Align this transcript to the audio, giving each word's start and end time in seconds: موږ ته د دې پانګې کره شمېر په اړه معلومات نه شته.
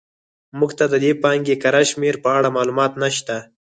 موږ 0.59 0.71
ته 0.79 0.85
د 0.91 0.95
دې 1.03 1.11
پانګې 1.23 1.55
کره 1.63 1.81
شمېر 1.91 2.15
په 2.23 2.29
اړه 2.37 2.55
معلومات 2.57 2.91
نه 3.01 3.09
شته. 3.17 3.37